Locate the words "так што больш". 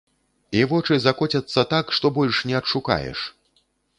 1.75-2.41